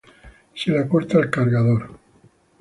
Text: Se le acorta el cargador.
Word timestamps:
Se 0.55 0.71
le 0.71 0.79
acorta 0.79 1.19
el 1.19 1.29
cargador. 1.29 1.91